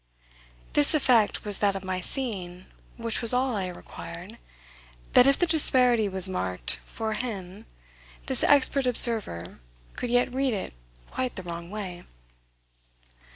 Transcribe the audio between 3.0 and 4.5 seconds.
was all I required